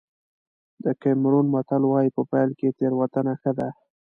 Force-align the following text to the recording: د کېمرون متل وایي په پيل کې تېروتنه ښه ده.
د 0.83 0.85
کېمرون 1.01 1.45
متل 1.53 1.83
وایي 1.87 2.09
په 2.15 2.21
پيل 2.31 2.49
کې 2.59 2.75
تېروتنه 2.77 3.33
ښه 3.41 3.51
ده. 3.59 3.69